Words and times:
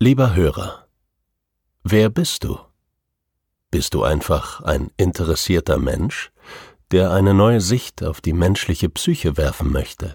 Lieber 0.00 0.36
Hörer, 0.36 0.86
wer 1.82 2.08
bist 2.08 2.44
du? 2.44 2.56
Bist 3.72 3.94
du 3.94 4.04
einfach 4.04 4.60
ein 4.60 4.92
interessierter 4.96 5.76
Mensch, 5.76 6.30
der 6.92 7.10
eine 7.10 7.34
neue 7.34 7.60
Sicht 7.60 8.04
auf 8.04 8.20
die 8.20 8.32
menschliche 8.32 8.88
Psyche 8.90 9.36
werfen 9.36 9.72
möchte? 9.72 10.14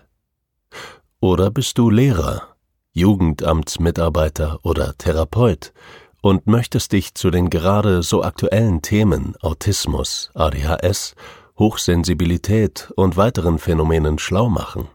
Oder 1.20 1.52
bist 1.52 1.78
du 1.78 1.90
Lehrer, 1.90 2.56
Jugendamtsmitarbeiter 2.94 4.60
oder 4.64 4.98
Therapeut 4.98 5.74
und 6.22 6.48
möchtest 6.48 6.94
dich 6.94 7.14
zu 7.14 7.30
den 7.30 7.50
gerade 7.50 8.04
so 8.04 8.24
aktuellen 8.24 8.82
Themen 8.82 9.36
Autismus, 9.42 10.32
ADHS, 10.34 11.14
Hochsensibilität 11.60 12.94
und 12.96 13.18
weiteren 13.18 13.60
Phänomenen 13.60 14.18
schlau 14.18 14.48
machen? 14.48 14.88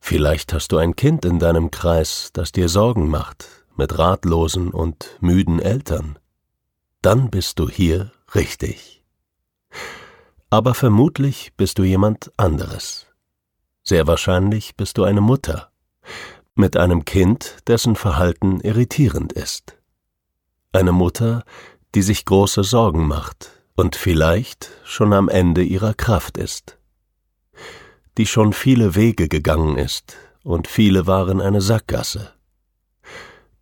Vielleicht 0.00 0.52
hast 0.52 0.72
du 0.72 0.78
ein 0.78 0.96
Kind 0.96 1.24
in 1.24 1.38
deinem 1.38 1.70
Kreis, 1.70 2.30
das 2.32 2.52
dir 2.52 2.68
Sorgen 2.68 3.08
macht, 3.08 3.46
mit 3.76 3.96
ratlosen 3.98 4.70
und 4.70 5.16
müden 5.20 5.60
Eltern. 5.60 6.18
Dann 7.02 7.30
bist 7.30 7.58
du 7.58 7.68
hier 7.68 8.10
richtig. 8.34 9.04
Aber 10.48 10.74
vermutlich 10.74 11.52
bist 11.56 11.78
du 11.78 11.84
jemand 11.84 12.32
anderes. 12.36 13.06
Sehr 13.82 14.06
wahrscheinlich 14.06 14.76
bist 14.76 14.98
du 14.98 15.04
eine 15.04 15.20
Mutter 15.20 15.70
mit 16.56 16.76
einem 16.76 17.04
Kind, 17.04 17.58
dessen 17.68 17.96
Verhalten 17.96 18.60
irritierend 18.60 19.32
ist. 19.32 19.78
Eine 20.72 20.92
Mutter, 20.92 21.44
die 21.94 22.02
sich 22.02 22.24
große 22.24 22.64
Sorgen 22.64 23.06
macht 23.06 23.50
und 23.76 23.96
vielleicht 23.96 24.70
schon 24.84 25.12
am 25.12 25.28
Ende 25.28 25.62
ihrer 25.62 25.94
Kraft 25.94 26.36
ist 26.36 26.79
die 28.18 28.26
schon 28.26 28.52
viele 28.52 28.94
Wege 28.94 29.28
gegangen 29.28 29.78
ist, 29.78 30.16
und 30.42 30.68
viele 30.68 31.06
waren 31.06 31.40
eine 31.40 31.60
Sackgasse, 31.60 32.32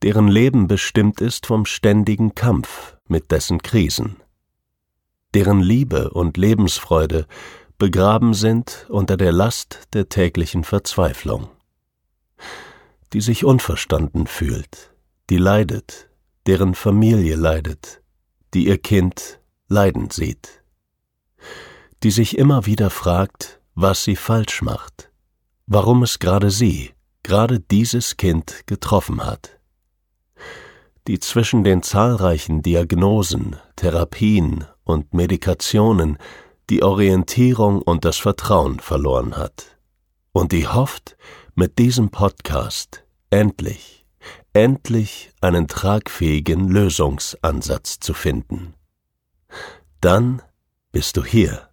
deren 0.02 0.28
Leben 0.28 0.68
bestimmt 0.68 1.20
ist 1.20 1.46
vom 1.46 1.66
ständigen 1.66 2.34
Kampf 2.34 2.96
mit 3.08 3.30
dessen 3.30 3.62
Krisen, 3.62 4.16
deren 5.34 5.60
Liebe 5.60 6.10
und 6.10 6.36
Lebensfreude 6.36 7.26
begraben 7.78 8.34
sind 8.34 8.86
unter 8.88 9.16
der 9.16 9.32
Last 9.32 9.88
der 9.92 10.08
täglichen 10.08 10.64
Verzweiflung, 10.64 11.48
die 13.12 13.20
sich 13.20 13.44
unverstanden 13.44 14.26
fühlt, 14.26 14.94
die 15.30 15.38
leidet, 15.38 16.08
deren 16.46 16.74
Familie 16.74 17.36
leidet, 17.36 18.02
die 18.54 18.66
ihr 18.66 18.78
Kind 18.78 19.40
leidend 19.68 20.12
sieht, 20.12 20.62
die 22.02 22.10
sich 22.10 22.38
immer 22.38 22.66
wieder 22.66 22.90
fragt, 22.90 23.57
was 23.80 24.02
sie 24.02 24.16
falsch 24.16 24.60
macht, 24.60 25.12
warum 25.68 26.02
es 26.02 26.18
gerade 26.18 26.50
sie, 26.50 26.90
gerade 27.22 27.60
dieses 27.60 28.16
Kind 28.16 28.66
getroffen 28.66 29.24
hat. 29.24 29.60
Die 31.06 31.20
zwischen 31.20 31.62
den 31.62 31.84
zahlreichen 31.84 32.60
Diagnosen, 32.60 33.54
Therapien 33.76 34.64
und 34.82 35.14
Medikationen 35.14 36.18
die 36.70 36.82
Orientierung 36.82 37.80
und 37.80 38.04
das 38.04 38.16
Vertrauen 38.16 38.80
verloren 38.80 39.36
hat 39.36 39.78
und 40.32 40.50
die 40.50 40.66
hofft, 40.66 41.16
mit 41.54 41.78
diesem 41.78 42.10
Podcast 42.10 43.04
endlich, 43.30 44.04
endlich 44.54 45.30
einen 45.40 45.68
tragfähigen 45.68 46.68
Lösungsansatz 46.68 48.00
zu 48.00 48.12
finden. 48.12 48.74
Dann 50.00 50.42
bist 50.90 51.16
du 51.16 51.24
hier 51.24 51.67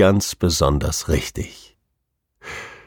ganz 0.00 0.34
besonders 0.34 1.10
richtig. 1.10 1.76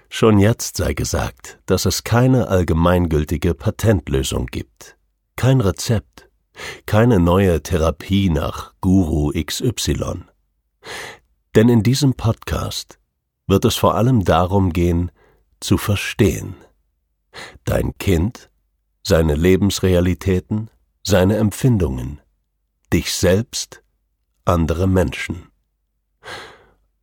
Schon 0.09 0.39
jetzt 0.39 0.77
sei 0.77 0.95
gesagt, 0.95 1.59
dass 1.67 1.85
es 1.85 2.03
keine 2.03 2.47
allgemeingültige 2.47 3.53
Patentlösung 3.53 4.47
gibt, 4.47 4.97
kein 5.35 5.61
Rezept, 5.61 6.31
keine 6.87 7.19
neue 7.19 7.61
Therapie 7.61 8.31
nach 8.31 8.73
Guru 8.81 9.31
XY. 9.31 10.23
Denn 11.53 11.69
in 11.69 11.83
diesem 11.83 12.15
Podcast 12.15 12.97
wird 13.45 13.65
es 13.65 13.75
vor 13.75 13.93
allem 13.93 14.23
darum 14.23 14.73
gehen, 14.73 15.11
zu 15.59 15.77
verstehen. 15.77 16.55
Dein 17.63 17.95
Kind, 17.99 18.49
seine 19.03 19.35
Lebensrealitäten, 19.35 20.71
seine 21.03 21.37
Empfindungen, 21.37 22.21
dich 22.91 23.13
selbst, 23.13 23.83
andere 24.45 24.87
Menschen. 24.87 25.52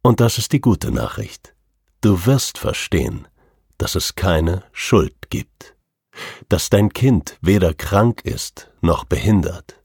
Und 0.02 0.20
das 0.20 0.38
ist 0.38 0.52
die 0.52 0.60
gute 0.60 0.90
Nachricht. 0.90 1.54
Du 2.00 2.24
wirst 2.24 2.58
verstehen, 2.58 3.28
dass 3.76 3.94
es 3.94 4.14
keine 4.14 4.64
Schuld 4.72 5.30
gibt, 5.30 5.76
dass 6.48 6.70
dein 6.70 6.90
Kind 6.90 7.38
weder 7.42 7.74
krank 7.74 8.22
ist 8.24 8.70
noch 8.80 9.04
behindert, 9.04 9.82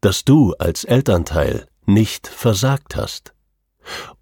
dass 0.00 0.24
du 0.24 0.54
als 0.54 0.84
Elternteil 0.84 1.66
nicht 1.86 2.26
versagt 2.26 2.96
hast 2.96 3.34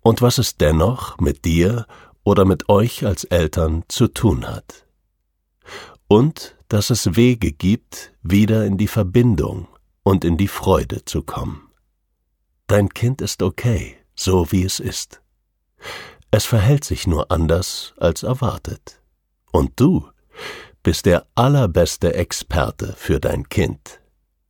und 0.00 0.22
was 0.22 0.39
es 0.39 0.56
dennoch 0.56 1.19
mit 1.19 1.45
dir 1.45 1.87
oder 2.22 2.45
mit 2.45 2.69
euch 2.69 3.05
als 3.05 3.25
Eltern 3.25 3.84
zu 3.89 4.09
tun 4.09 4.47
hat. 4.47 4.87
Und 6.06 6.56
dass 6.69 6.91
es 6.91 7.16
Wege 7.16 7.53
gibt, 7.53 8.12
wieder 8.22 8.65
in 8.65 8.78
die 8.78 8.89
Verbindung 8.89 9.69
und 10.03 10.25
in 10.25 10.37
die 10.37 10.49
Freude 10.49 11.05
zu 11.05 11.22
kommen. 11.22 11.71
Dein 12.66 12.89
Kind 12.89 13.21
ist 13.21 13.43
okay, 13.43 13.97
so 14.15 14.51
wie 14.53 14.65
es 14.65 14.81
ist. 14.81 15.21
Es 16.31 16.45
verhält 16.45 16.84
sich 16.84 17.06
nur 17.06 17.31
anders 17.31 17.95
als 17.97 18.22
erwartet. 18.22 19.00
Und 19.53 19.72
du 19.77 20.09
bist 20.83 21.06
der 21.06 21.27
allerbeste 21.34 22.15
Experte 22.15 22.95
für 22.97 23.21
dein 23.21 23.49
Kind. 23.49 24.00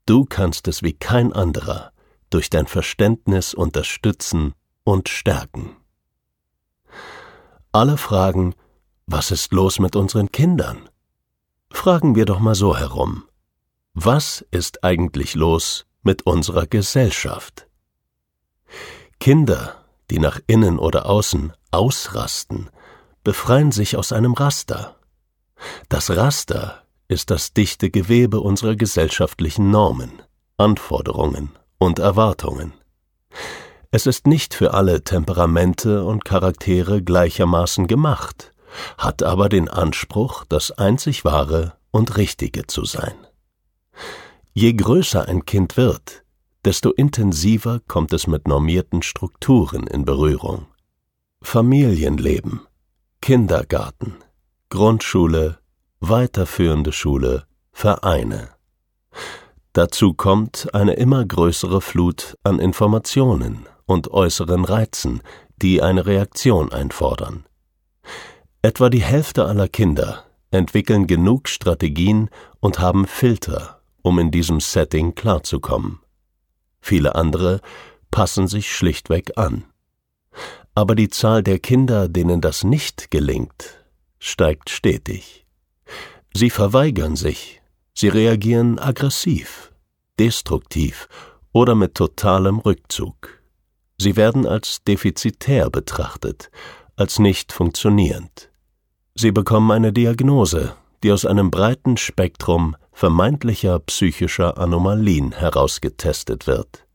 Du 0.06 0.24
kannst 0.24 0.68
es 0.68 0.82
wie 0.82 0.94
kein 0.94 1.32
anderer 1.32 1.92
durch 2.30 2.50
dein 2.50 2.66
Verständnis 2.66 3.54
unterstützen 3.54 4.54
und 4.82 5.08
stärken. 5.08 5.76
Alle 7.72 7.96
fragen, 7.96 8.54
was 9.06 9.30
ist 9.30 9.52
los 9.52 9.78
mit 9.78 9.96
unseren 9.96 10.32
Kindern? 10.32 10.88
Fragen 11.70 12.14
wir 12.14 12.24
doch 12.24 12.40
mal 12.40 12.54
so 12.54 12.76
herum. 12.76 13.24
Was 13.94 14.44
ist 14.50 14.84
eigentlich 14.84 15.34
los 15.34 15.86
mit 16.02 16.22
unserer 16.22 16.66
Gesellschaft? 16.66 17.68
Kinder 19.20 19.83
die 20.14 20.20
nach 20.20 20.38
innen 20.46 20.78
oder 20.78 21.06
außen 21.06 21.52
ausrasten, 21.72 22.70
befreien 23.24 23.72
sich 23.72 23.96
aus 23.96 24.12
einem 24.12 24.34
Raster. 24.34 24.94
Das 25.88 26.08
Raster 26.08 26.84
ist 27.08 27.32
das 27.32 27.52
dichte 27.52 27.90
Gewebe 27.90 28.38
unserer 28.38 28.76
gesellschaftlichen 28.76 29.72
Normen, 29.72 30.22
Anforderungen 30.56 31.50
und 31.78 31.98
Erwartungen. 31.98 32.74
Es 33.90 34.06
ist 34.06 34.28
nicht 34.28 34.54
für 34.54 34.72
alle 34.72 35.02
Temperamente 35.02 36.04
und 36.04 36.24
Charaktere 36.24 37.02
gleichermaßen 37.02 37.88
gemacht, 37.88 38.52
hat 38.96 39.24
aber 39.24 39.48
den 39.48 39.68
Anspruch, 39.68 40.44
das 40.48 40.70
einzig 40.70 41.24
wahre 41.24 41.72
und 41.90 42.16
richtige 42.16 42.68
zu 42.68 42.84
sein. 42.84 43.16
Je 44.52 44.74
größer 44.74 45.26
ein 45.26 45.44
Kind 45.44 45.76
wird, 45.76 46.23
desto 46.64 46.90
intensiver 46.92 47.80
kommt 47.86 48.12
es 48.12 48.26
mit 48.26 48.48
normierten 48.48 49.02
Strukturen 49.02 49.86
in 49.86 50.04
Berührung. 50.04 50.66
Familienleben, 51.42 52.60
Kindergarten, 53.20 54.14
Grundschule, 54.70 55.58
weiterführende 56.00 56.92
Schule, 56.92 57.44
Vereine. 57.72 58.48
Dazu 59.74 60.14
kommt 60.14 60.74
eine 60.74 60.94
immer 60.94 61.24
größere 61.24 61.80
Flut 61.80 62.36
an 62.44 62.58
Informationen 62.58 63.66
und 63.86 64.08
äußeren 64.08 64.64
Reizen, 64.64 65.20
die 65.56 65.82
eine 65.82 66.06
Reaktion 66.06 66.72
einfordern. 66.72 67.44
Etwa 68.62 68.88
die 68.88 69.02
Hälfte 69.02 69.44
aller 69.44 69.68
Kinder 69.68 70.24
entwickeln 70.50 71.06
genug 71.06 71.48
Strategien 71.48 72.30
und 72.60 72.78
haben 72.78 73.06
Filter, 73.06 73.82
um 74.02 74.18
in 74.18 74.30
diesem 74.30 74.60
Setting 74.60 75.14
klarzukommen 75.14 76.03
viele 76.84 77.14
andere 77.14 77.60
passen 78.10 78.46
sich 78.46 78.70
schlichtweg 78.74 79.32
an. 79.36 79.64
Aber 80.74 80.94
die 80.94 81.08
Zahl 81.08 81.42
der 81.42 81.58
Kinder, 81.58 82.08
denen 82.08 82.40
das 82.40 82.62
nicht 82.62 83.10
gelingt, 83.10 83.84
steigt 84.18 84.70
stetig. 84.70 85.46
Sie 86.34 86.50
verweigern 86.50 87.16
sich, 87.16 87.62
sie 87.94 88.08
reagieren 88.08 88.78
aggressiv, 88.78 89.72
destruktiv 90.18 91.08
oder 91.52 91.74
mit 91.74 91.94
totalem 91.94 92.58
Rückzug. 92.58 93.40
Sie 93.96 94.16
werden 94.16 94.46
als 94.46 94.82
defizitär 94.82 95.70
betrachtet, 95.70 96.50
als 96.96 97.18
nicht 97.18 97.52
funktionierend. 97.52 98.50
Sie 99.14 99.30
bekommen 99.30 99.70
eine 99.70 99.92
Diagnose, 99.92 100.76
die 101.04 101.12
aus 101.12 101.26
einem 101.26 101.50
breiten 101.50 101.98
Spektrum 101.98 102.76
vermeintlicher 102.92 103.78
psychischer 103.80 104.56
Anomalien 104.56 105.32
herausgetestet 105.32 106.46
wird. 106.46 106.86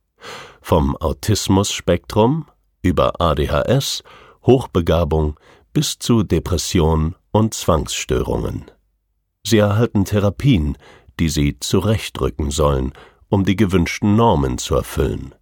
Vom 0.62 0.98
Autismus-Spektrum 0.98 2.48
über 2.82 3.22
ADHS, 3.22 4.04
Hochbegabung 4.44 5.40
bis 5.74 6.00
zu 6.00 6.24
Depression 6.24 7.16
und 7.32 7.54
Zwangsstörungen. 7.54 8.72
Sie 9.46 9.60
erhalten 9.60 10.06
Therapien, 10.06 10.76
die 11.20 11.30
sie 11.30 11.60
zurechtrücken 11.60 12.50
sollen, 12.50 12.94
um 13.30 13.46
die 13.46 13.56
gewünschten 13.56 14.16
Normen 14.16 14.58
zu 14.58 14.74
erfüllen. 14.74 15.36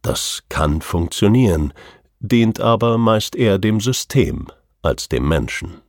Das 0.00 0.44
kann 0.48 0.80
funktionieren, 0.80 1.72
dient 2.20 2.60
aber 2.60 2.98
meist 2.98 3.34
eher 3.34 3.58
dem 3.58 3.80
System 3.80 4.46
als 4.80 5.08
dem 5.08 5.26
Menschen. 5.26 5.80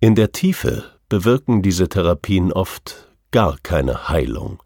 In 0.00 0.14
der 0.14 0.32
Tiefe 0.32 0.84
bewirken 1.08 1.62
diese 1.62 1.88
Therapien 1.88 2.52
oft 2.52 3.08
gar 3.30 3.56
keine 3.62 4.08
Heilung. 4.08 4.62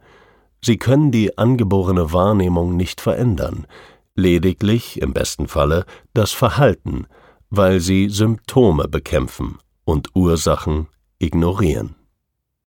Sie 0.61 0.77
können 0.77 1.13
die 1.13 1.39
angeborene 1.39 2.13
Wahrnehmung 2.13 2.77
nicht 2.77 3.01
verändern, 3.01 3.67
lediglich 4.15 5.01
im 5.01 5.13
besten 5.13 5.47
Falle 5.47 5.85
das 6.13 6.33
Verhalten, 6.33 7.07
weil 7.51 7.81
sie 7.81 8.09
Symptome 8.09 8.89
bekämpfen 8.89 9.59
und 9.85 10.09
Ursachen 10.15 10.89
ignorieren. 11.19 11.95